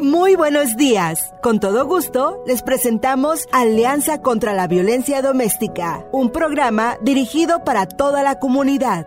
[0.00, 1.34] Muy buenos días.
[1.42, 8.22] Con todo gusto, les presentamos Alianza contra la Violencia Doméstica, un programa dirigido para toda
[8.22, 9.06] la comunidad.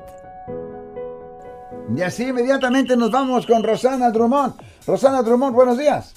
[1.96, 4.54] Y así inmediatamente nos vamos con Rosana Drummond.
[4.86, 6.14] Rosana Drummond, buenos días.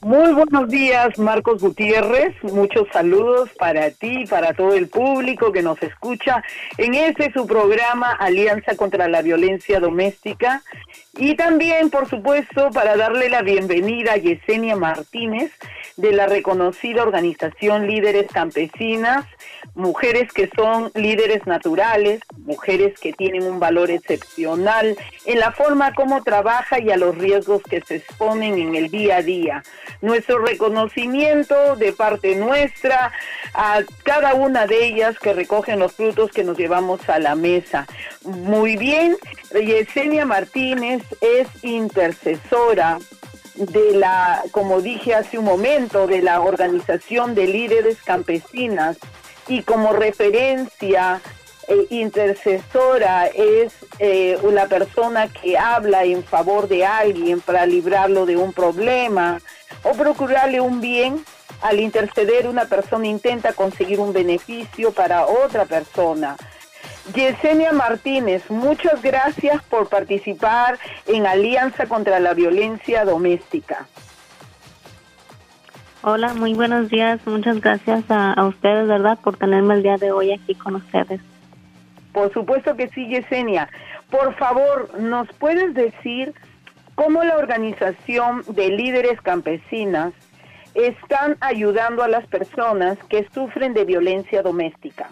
[0.00, 2.34] Muy buenos días, Marcos Gutiérrez.
[2.42, 6.42] Muchos saludos para ti, para todo el público que nos escucha
[6.76, 10.62] en este su programa Alianza contra la Violencia Doméstica.
[11.16, 15.52] Y también, por supuesto, para darle la bienvenida a Yesenia Martínez
[15.96, 19.24] de la reconocida organización Líderes Campesinas,
[19.74, 26.22] mujeres que son líderes naturales, mujeres que tienen un valor excepcional en la forma como
[26.22, 29.62] trabaja y a los riesgos que se exponen en el día a día.
[30.00, 33.12] Nuestro reconocimiento de parte nuestra
[33.54, 37.86] a cada una de ellas que recogen los frutos que nos llevamos a la mesa.
[38.22, 39.16] Muy bien,
[39.52, 42.98] Yesenia Martínez es intercesora
[43.54, 48.98] de la, como dije hace un momento, de la Organización de Líderes Campesinas
[49.48, 51.20] y como referencia
[51.66, 58.36] eh, intercesora es eh, una persona que habla en favor de alguien para librarlo de
[58.36, 59.40] un problema
[59.82, 61.24] o procurarle un bien.
[61.62, 66.36] Al interceder una persona intenta conseguir un beneficio para otra persona.
[67.14, 73.86] Yesenia Martínez, muchas gracias por participar en Alianza contra la Violencia Doméstica.
[76.06, 77.26] Hola, muy buenos días.
[77.26, 81.18] Muchas gracias a, ustedes, ¿verdad?, por tenerme el día de hoy aquí con ustedes.
[82.12, 83.70] Por supuesto que sí, Yesenia.
[84.10, 86.34] Por favor, ¿nos puedes decir
[86.94, 90.12] cómo la organización de líderes campesinas
[90.74, 95.08] están ayudando a las personas que sufren de violencia doméstica?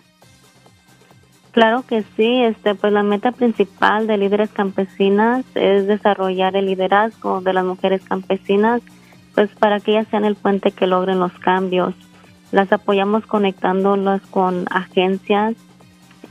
[1.52, 7.40] Claro que sí, este, pues la meta principal de líderes campesinas es desarrollar el liderazgo
[7.40, 8.82] de las mujeres campesinas,
[9.34, 11.94] pues para que ellas sean el puente que logren los cambios.
[12.50, 15.54] Las apoyamos conectándolas con agencias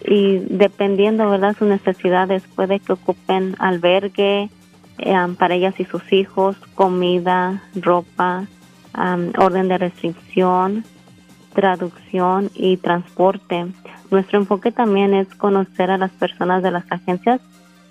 [0.05, 4.49] y dependiendo, ¿verdad?, sus necesidades, puede que ocupen albergue
[4.97, 8.45] eh, para ellas y sus hijos, comida, ropa,
[9.37, 10.83] orden de restricción,
[11.53, 13.67] traducción y transporte.
[14.09, 17.41] Nuestro enfoque también es conocer a las personas de las agencias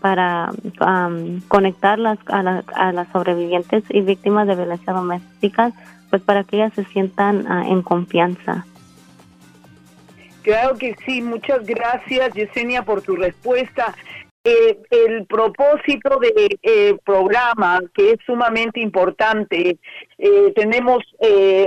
[0.01, 0.51] para
[1.49, 5.73] conectarlas a, las sobrevivientes y víctimas de violencia doméstica,
[6.11, 8.67] pues para que ellas se sientan ah, en confianza.
[10.43, 13.95] Claro que sí, muchas gracias Yesenia por tu respuesta.
[14.43, 19.77] Eh, el propósito del eh, programa, que es sumamente importante,
[20.17, 21.03] eh, tenemos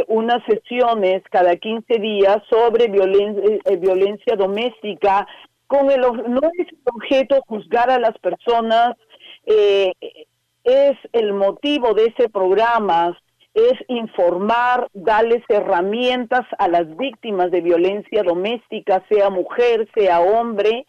[0.07, 5.27] unas sesiones cada 15 días sobre violencia doméstica,
[5.73, 8.95] con el no es el objeto juzgar a las personas,
[9.43, 13.17] es el motivo de ese programa,
[13.55, 20.85] es informar, darles herramientas a las víctimas de violencia doméstica, sea mujer, sea hombre,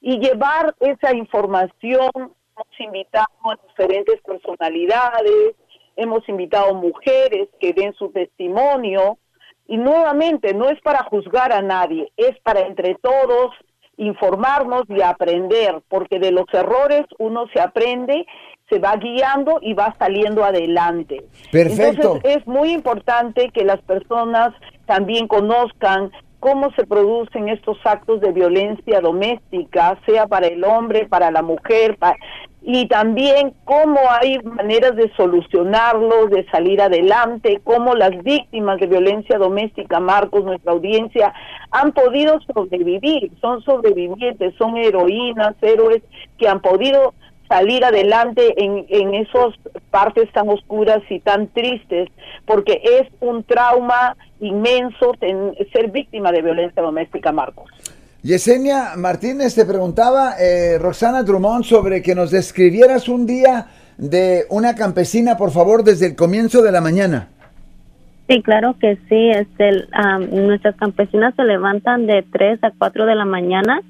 [0.00, 2.10] y llevar esa información.
[2.14, 5.56] Hemos invitado a diferentes personalidades,
[5.96, 9.18] hemos invitado mujeres que den su testimonio
[9.66, 13.52] y nuevamente no es para juzgar a nadie, es para entre todos
[13.98, 18.24] informarnos y aprender, porque de los errores uno se aprende,
[18.70, 21.24] se va guiando y va saliendo adelante.
[21.50, 22.16] Perfecto.
[22.16, 24.54] Entonces es muy importante que las personas
[24.86, 26.10] también conozcan
[26.40, 31.98] cómo se producen estos actos de violencia doméstica, sea para el hombre, para la mujer,
[32.62, 39.38] y también cómo hay maneras de solucionarlos, de salir adelante, cómo las víctimas de violencia
[39.38, 41.32] doméstica, Marcos, nuestra audiencia,
[41.70, 46.02] han podido sobrevivir, son sobrevivientes, son heroínas, héroes
[46.36, 47.14] que han podido
[47.48, 49.54] salir adelante en, en esas
[49.90, 52.10] partes tan oscuras y tan tristes,
[52.44, 55.14] porque es un trauma inmenso
[55.72, 57.70] ser víctima de violencia doméstica, Marcos.
[58.22, 64.74] Yesenia Martínez te preguntaba, eh, Roxana Drummond, sobre que nos describieras un día de una
[64.74, 67.28] campesina, por favor, desde el comienzo de la mañana.
[68.28, 69.30] Sí, claro que sí.
[69.30, 69.86] Este,
[70.30, 73.82] nuestras campesinas se levantan de 3 a 4 de la mañana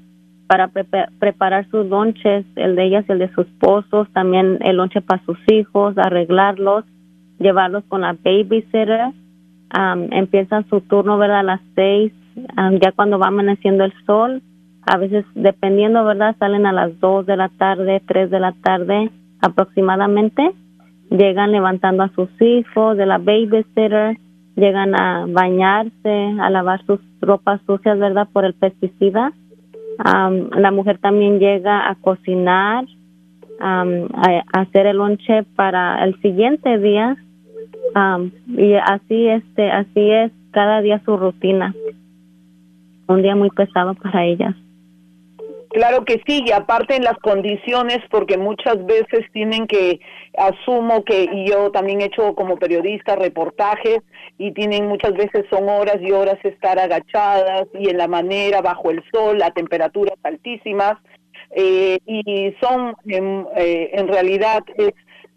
[0.47, 5.01] para preparar sus lonches, el de ellas y el de sus esposos, también el lonche
[5.01, 6.85] para sus hijos, arreglarlos,
[7.37, 9.11] llevarlos con la babysitter.
[10.11, 11.39] Empiezan su turno, ¿verdad?
[11.39, 12.13] A las seis,
[12.81, 14.41] ya cuando va amaneciendo el sol.
[14.85, 16.35] A veces, dependiendo, ¿verdad?
[16.39, 19.11] Salen a las dos de la tarde, tres de la tarde
[19.41, 20.51] aproximadamente.
[21.09, 24.17] Llegan levantando a sus hijos de la babysitter,
[24.55, 28.27] llegan a bañarse, a lavar sus ropas sucias, ¿verdad?
[28.31, 29.33] Por el pesticida
[30.03, 32.85] la mujer también llega a cocinar,
[33.59, 33.85] a,
[34.53, 37.17] hacer el lonche para el siguiente día
[38.47, 41.73] y así este así es cada día su rutina.
[43.07, 44.55] Un día muy pesado para ellas.
[45.69, 49.99] Claro que sí, y aparte en las condiciones, porque muchas veces tienen que,
[50.35, 53.99] asumo que, y yo también he hecho como periodista reportajes,
[54.39, 58.89] y tienen muchas veces son horas y horas estar agachadas y en la manera, bajo
[58.89, 60.97] el sol, a temperaturas altísimas,
[61.51, 64.63] eh, y son en, eh, en realidad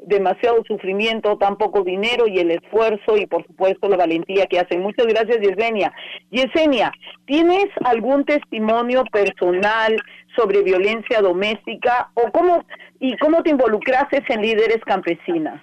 [0.06, 4.82] demasiado sufrimiento, tan poco dinero y el esfuerzo y por supuesto la valentía que hacen.
[4.82, 5.92] Muchas gracias Yesenia.
[6.30, 6.92] Yesenia,
[7.26, 9.96] ¿tienes algún testimonio personal
[10.36, 12.64] sobre violencia doméstica o cómo
[13.00, 15.60] y cómo te involucraste en líderes campesinas?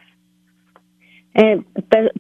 [1.36, 1.62] Eh,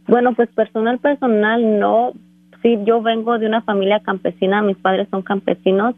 [0.07, 2.13] bueno, pues personal, personal, no.
[2.61, 5.95] Sí, yo vengo de una familia campesina, mis padres son campesinos,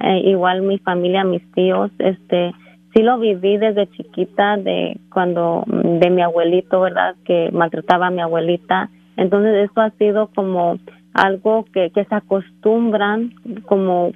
[0.00, 2.52] eh, igual mi familia, mis tíos, este,
[2.94, 7.16] sí lo viví desde chiquita, de cuando, de mi abuelito, ¿verdad?
[7.24, 8.88] Que maltrataba a mi abuelita.
[9.16, 10.78] Entonces, eso ha sido como
[11.12, 13.32] algo que, que se acostumbran,
[13.66, 14.12] como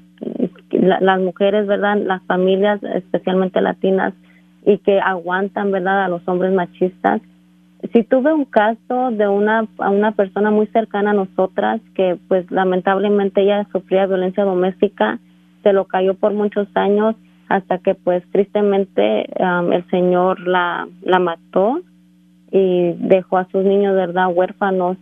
[0.71, 1.97] las mujeres, ¿verdad?
[1.97, 4.15] Las familias, especialmente latinas,
[4.65, 6.05] y que aguantan, ¿verdad?
[6.05, 7.21] A los hombres machistas.
[7.93, 13.41] Si tuve un caso de una, una persona muy cercana a nosotras que pues lamentablemente
[13.41, 15.21] ella sufría violencia doméstica,
[15.63, 17.15] se lo cayó por muchos años
[17.49, 21.81] hasta que pues tristemente el Señor la, la mató
[22.51, 24.29] y dejó a sus niños, ¿verdad?
[24.33, 24.97] Huérfanos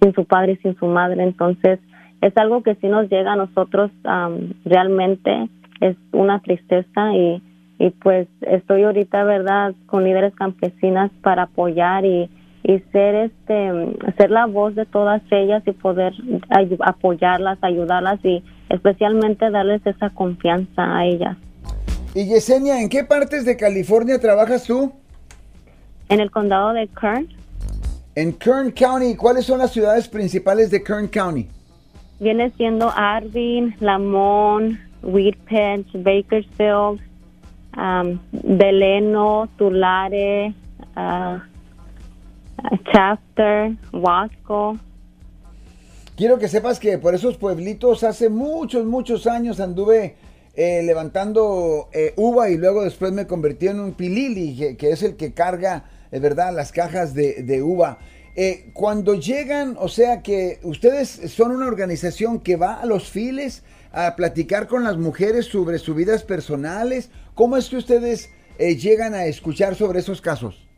[0.00, 1.22] sin su padre y sin su madre.
[1.22, 1.78] Entonces,
[2.20, 3.90] es algo que si nos llega a nosotros
[4.64, 5.48] realmente
[5.80, 7.42] es una tristeza y,
[7.78, 12.28] y pues estoy ahorita verdad con líderes campesinas para apoyar y,
[12.62, 16.12] y ser este ser la voz de todas ellas y poder
[16.80, 21.36] apoyarlas ayudarlas y especialmente darles esa confianza a ellas.
[22.14, 24.92] Y Yesenia en qué partes de California trabajas tú
[26.08, 27.28] en el condado de Kern.
[28.16, 29.14] En Kern County.
[29.14, 31.46] Cuáles son las ciudades principales de Kern County
[32.20, 37.00] viene siendo Arvin, Lamont, Whitpedge, Bakersfield,
[37.76, 40.54] um, Deleno, Tulare,
[40.96, 41.38] uh,
[42.92, 44.78] Chapter, Wasco.
[46.20, 50.16] Quiero que sepas que por esos pueblitos hace muchos, muchos años anduve
[50.54, 55.16] eh, levantando eh, uva y luego después me convertí en un pilili, que, es el
[55.16, 58.00] que carga, es verdad, las cajas de, de uva.
[58.36, 63.62] Eh, cuando llegan, o sea que ustedes son una organización que va a los files
[63.90, 68.28] a platicar con las mujeres sobre sus vidas personales, ¿cómo es que ustedes
[68.58, 70.69] eh, llegan a escuchar sobre esos casos?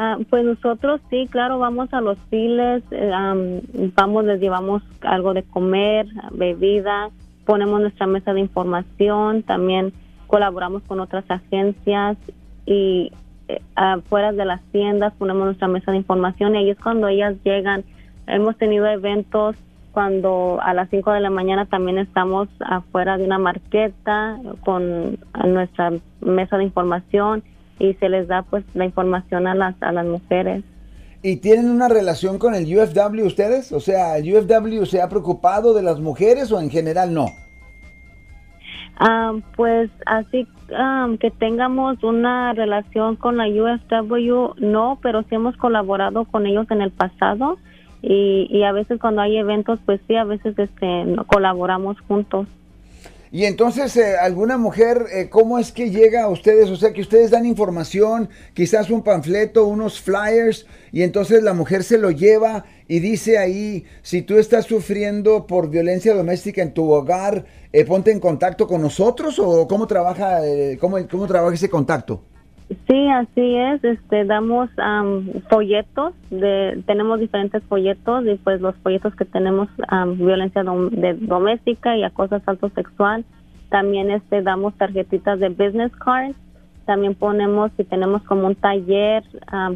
[0.00, 3.10] Ah, pues nosotros sí, claro, vamos a los files, eh,
[3.96, 7.10] vamos, les llevamos algo de comer, bebida,
[7.44, 9.92] ponemos nuestra mesa de información, también
[10.28, 12.16] colaboramos con otras agencias
[12.64, 13.10] y
[13.74, 17.82] afuera de las tiendas, ponemos nuestra mesa de información y ahí es cuando ellas llegan.
[18.28, 19.56] Hemos tenido eventos
[19.90, 25.92] cuando a las 5 de la mañana también estamos afuera de una marqueta con nuestra
[26.20, 27.42] mesa de información
[27.78, 30.64] y se les da pues la información a las, a las mujeres.
[31.22, 33.72] ¿Y tienen una relación con el UFW ustedes?
[33.72, 37.26] O sea, ¿el UFW se ha preocupado de las mujeres o en general no?
[39.00, 40.46] Ah, pues así
[41.20, 46.82] que tengamos una relación con la UFW, no, pero sí hemos colaborado con ellos en
[46.82, 47.58] el pasado
[48.02, 52.46] y, y a veces cuando hay eventos, pues sí, a veces este, colaboramos juntos.
[53.30, 56.70] Y entonces, eh, alguna mujer, eh, ¿cómo es que llega a ustedes?
[56.70, 61.84] O sea, que ustedes dan información, quizás un panfleto, unos flyers, y entonces la mujer
[61.84, 66.90] se lo lleva y dice ahí, si tú estás sufriendo por violencia doméstica en tu
[66.90, 70.40] hogar, eh, ponte en contacto con nosotros o cómo trabaja,
[70.80, 72.24] cómo, cómo trabaja ese contacto.
[72.86, 73.82] Sí, así es.
[73.82, 74.68] Este, damos
[75.48, 79.68] folletos, de, tenemos diferentes folletos y pues los folletos que tenemos
[80.16, 83.24] violencia de doméstica y acoso asalto sexual.
[83.70, 86.36] También este, damos tarjetitas de business cards.
[86.84, 89.22] También ponemos, si tenemos como un taller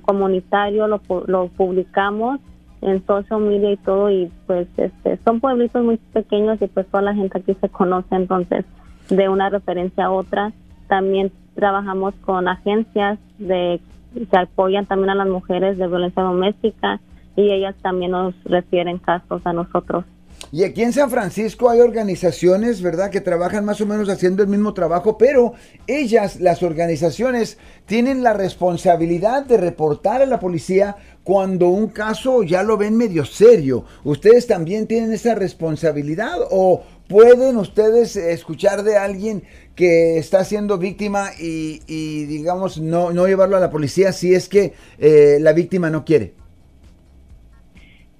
[0.02, 2.40] comunitario, lo, lo publicamos
[2.82, 7.02] en social media y todo y pues este son pueblitos muy pequeños y pues toda
[7.02, 8.64] la gente aquí se conoce entonces
[9.08, 10.52] de una referencia a otra
[10.88, 13.80] también trabajamos con agencias de
[14.14, 17.00] que apoyan también a las mujeres de violencia doméstica
[17.36, 20.04] y ellas también nos refieren casos a nosotros.
[20.50, 24.48] Y aquí en San Francisco hay organizaciones, ¿verdad?, que trabajan más o menos haciendo el
[24.48, 25.54] mismo trabajo, pero
[25.86, 32.62] ellas, las organizaciones, tienen la responsabilidad de reportar a la policía cuando un caso ya
[32.62, 33.84] lo ven medio serio.
[34.04, 36.82] ¿Ustedes también tienen esa responsabilidad o
[37.12, 39.42] ¿pueden ustedes escuchar de alguien
[39.76, 41.78] que está siendo víctima y,
[42.24, 46.32] digamos, no, no llevarlo a la policía si es que eh, la víctima no quiere?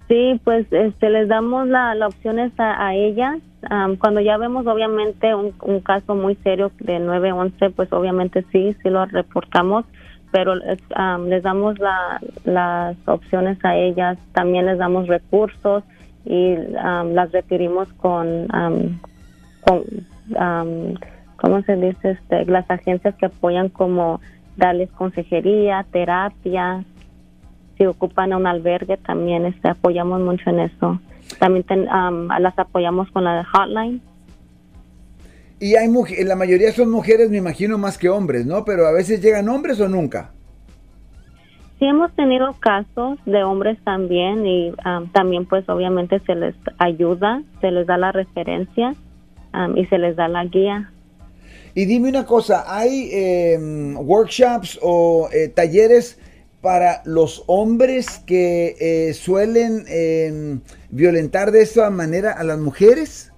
[0.09, 3.39] Sí, pues este, les damos la, la opciones a, ellas.
[3.99, 8.91] cuando ya vemos obviamente un, un, caso muy serio de 911, pues obviamente sí, sí
[8.91, 9.87] lo reportamos,
[10.33, 14.19] pero les damos la, las opciones a ellas.
[14.35, 15.83] También les damos recursos
[16.25, 18.49] y las referimos con,
[19.64, 19.85] con
[21.37, 22.11] ¿cómo se dice?
[22.11, 24.21] Este, las agencias que apoyan como
[24.57, 26.85] darles consejería, terapia,
[27.76, 31.00] si ocupan un albergue también este, apoyamos mucho en eso.
[31.38, 31.64] También
[32.38, 34.00] las apoyamos con la hotline.
[35.59, 35.88] Y hay
[36.25, 38.64] la mayoría son mujeres, me imagino, más que hombres, ¿no?
[38.64, 40.33] Pero a veces llegan hombres o nunca.
[41.83, 44.73] Sí hemos tenido casos de hombres también y
[45.12, 48.95] también pues obviamente se les ayuda, se les da la referencia
[49.75, 50.93] y se les da la guía.
[51.75, 56.21] Y dime una cosa, ¿hay em, workshops o eh, talleres
[56.61, 60.61] para los hombres que eh, suelen em,
[60.91, 63.33] violentar de esta manera a las mujeres?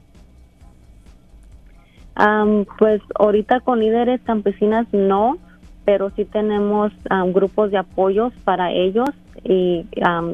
[2.79, 5.39] pues ahorita con líderes campesinas no,
[5.85, 6.93] pero sí tenemos
[7.33, 9.09] grupos de apoyos para ellos
[9.45, 9.87] y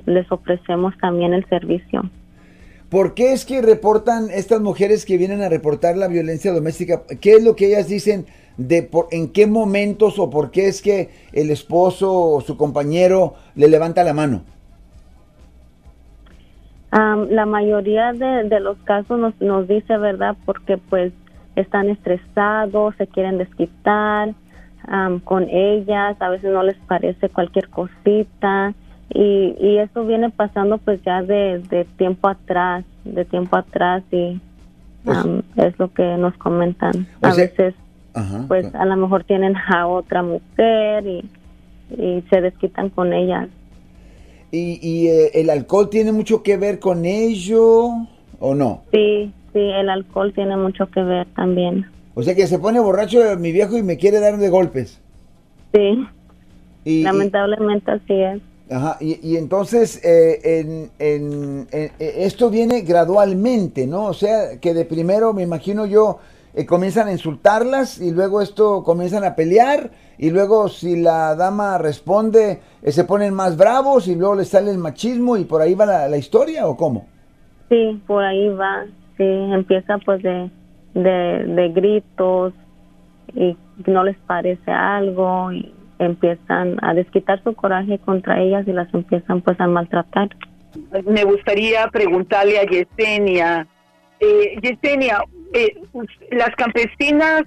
[0.07, 2.09] les ofrecemos también el servicio.
[2.89, 7.03] ¿Por qué es que reportan estas mujeres que vienen a reportar la violencia doméstica?
[7.21, 8.27] ¿Qué es lo que ellas dicen?
[8.61, 13.35] de por, en qué momentos o por qué es que el esposo o su compañero
[13.55, 14.43] le levanta la mano.
[16.93, 21.13] la mayoría de, los casos nos, nos dice verdad porque pues
[21.57, 24.35] están estresados, se quieren desquitar
[25.25, 28.75] con ellas, a veces no les parece cualquier cosita
[29.13, 34.41] y, y eso viene pasando pues ya de, de tiempo atrás, de tiempo atrás y
[35.05, 35.19] pues
[35.57, 37.07] es lo que nos comentan.
[37.23, 37.75] A veces
[38.49, 41.25] pues a lo mejor tienen a otra mujer y,
[42.31, 43.49] se desquitan con ella.
[44.53, 47.89] ¿Y, y eh, el alcohol tiene mucho que ver con ello
[48.39, 48.83] o no?
[48.93, 51.87] Sí, sí, el alcohol tiene mucho que ver también.
[52.21, 55.01] O sea que se pone borracho mi viejo y me quiere dar de golpes.
[55.73, 56.07] Sí.
[56.85, 58.41] Y, Lamentablemente así es.
[58.71, 64.05] Ajá, y, entonces eh, en, en, eh, esto viene gradualmente, ¿no?
[64.05, 66.21] O sea, que de primero me imagino yo
[66.53, 71.79] eh, comienzan a insultarlas y luego esto comienzan a pelear y luego si la dama
[71.79, 75.75] responde eh, se ponen más bravos y luego les sale el machismo y por ahí
[75.75, 77.07] va la, historia o cómo?
[77.69, 78.85] Sí, por ahí va,
[79.17, 80.51] sí, empieza pues de,
[80.95, 82.53] de, gritos
[83.35, 83.57] y
[83.87, 89.41] no les parece algo y empiezan a desquitar su coraje contra ellas y las empiezan
[89.43, 90.29] pues a maltratar.
[91.05, 93.67] Me gustaría preguntarle a Yesenia,
[94.19, 95.83] eh, Yesenia, eh,
[96.31, 97.43] las campesinas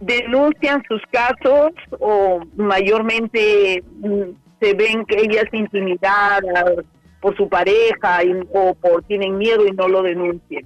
[0.00, 4.22] denuncian sus casos o mayormente mm,
[4.60, 6.42] se ven que ellas intimidadas
[7.20, 8.20] por su pareja
[8.52, 10.64] o por tienen miedo y no lo denuncian.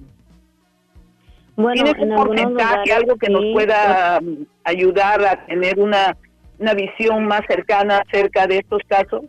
[1.59, 6.15] Bueno, ¿Tienes un porcentaje, algo que nos pueda mm, ayudar a tener una,
[6.57, 9.25] una visión más cercana acerca de estos casos?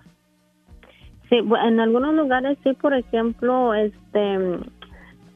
[1.29, 4.61] Sí, en algunos lugares sí, por ejemplo, este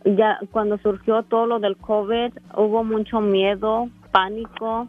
[0.04, 4.86] ya cuando surgió todo lo del COVID hubo mucho miedo, pánico,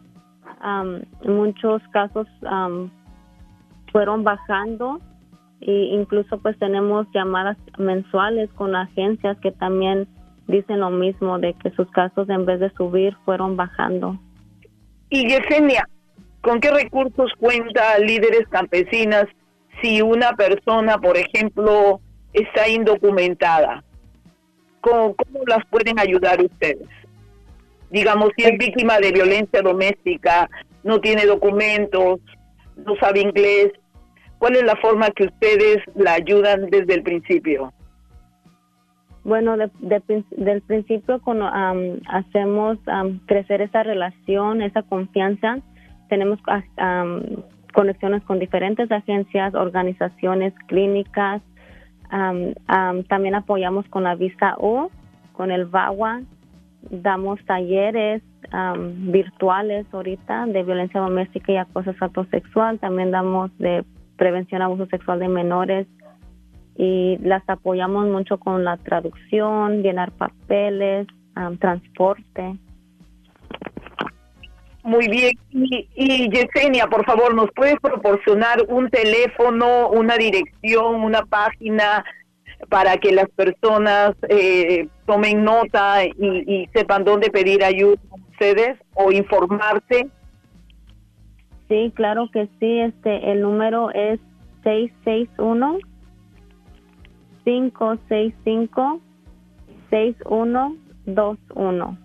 [1.24, 2.28] muchos casos
[3.90, 5.00] fueron bajando
[5.60, 10.06] e incluso pues tenemos llamadas mensuales con agencias que también
[10.46, 14.18] dicen lo mismo de que sus casos en vez de subir fueron bajando.
[15.08, 15.88] Y Yesenia,
[16.40, 19.26] ¿con qué recursos cuenta líderes campesinas
[19.80, 22.00] si una persona, por ejemplo,
[22.32, 23.82] está indocumentada?
[24.80, 25.14] ¿Cómo,
[25.46, 26.88] las pueden ayudar ustedes?
[27.90, 30.48] Digamos, si es víctima de violencia doméstica,
[30.82, 32.20] no tiene documentos,
[32.76, 33.72] no sabe inglés,
[34.38, 37.72] ¿cuál es la forma que ustedes la ayudan desde el principio?
[39.26, 41.50] Bueno, del principio cuando
[42.08, 42.78] hacemos
[43.26, 45.58] crecer esa relación, esa confianza,
[46.08, 46.38] tenemos
[47.74, 51.42] conexiones con diferentes agencias, organizaciones, clínicas,
[52.08, 54.90] también apoyamos con la visa U,
[55.32, 56.20] con el VAWA,
[56.90, 58.22] damos talleres
[58.94, 61.92] virtuales ahorita de violencia doméstica y acoso
[62.30, 63.84] sexual, también damos de
[64.16, 65.88] prevención abuso sexual de menores
[66.76, 71.06] y las apoyamos mucho con la traducción, llenar papeles,
[71.58, 72.56] transporte.
[74.82, 75.32] Muy bien.
[75.50, 82.04] Y, y, Yesenia, por favor, ¿nos puedes proporcionar un teléfono, una dirección, una página
[82.68, 88.78] para que las personas eh, tomen nota y, y, sepan dónde pedir ayuda a ustedes
[88.94, 90.08] o informarse?
[91.68, 92.80] Sí, claro que sí.
[92.80, 94.20] Este, el número es
[94.62, 95.78] 661
[97.46, 99.00] 565
[99.88, 101.98] 6121.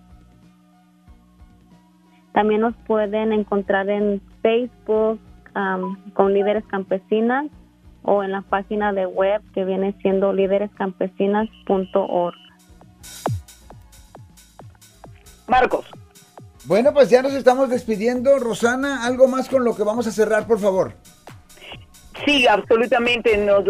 [2.31, 5.19] También nos pueden encontrar en Facebook
[6.13, 7.47] con líderes campesinas
[8.03, 12.35] o en la página de web que viene siendo líderescampesinas.org.
[15.47, 15.85] Marcos.
[16.65, 18.37] Bueno, pues ya nos estamos despidiendo.
[18.37, 20.93] Rosana, algo más con lo que vamos a cerrar, por favor.
[22.25, 23.37] Sí, absolutamente.
[23.37, 23.65] Nos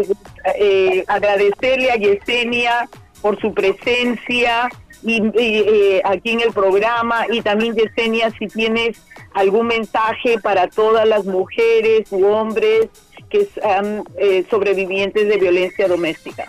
[0.56, 2.88] eh, agradecerle a Yesenia
[3.20, 4.68] por su presencia
[5.02, 9.02] y, eh, aquí en el programa y también Yesenia si tienes
[9.34, 12.88] algún mensaje para todas las mujeres u hombres
[13.30, 16.46] que son eh, sobrevivientes de violencia doméstica.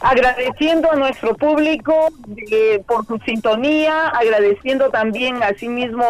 [0.00, 2.08] agradeciendo a nuestro público
[2.86, 6.04] por su sintonía, agradeciendo también a sí mismo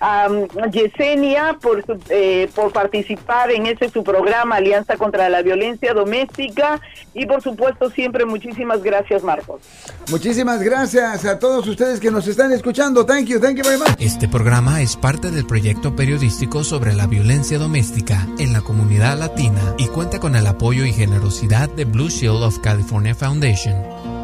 [0.00, 0.28] a
[0.70, 6.80] Yesenia por, eh, por participar en ese su programa Alianza contra la Violencia Doméstica
[7.14, 9.62] y por supuesto siempre muchísimas gracias Marcos.
[10.10, 13.06] Muchísimas gracias a todos ustedes que nos están escuchando.
[13.06, 13.96] Thank you, thank you very much.
[13.98, 19.74] Este programa es parte del proyecto periodístico sobre la violencia doméstica en la comunidad latina
[19.78, 22.58] y cuenta con el apoyo y generosidad de Blue Shield of
[22.96, 24.15] California Foundation.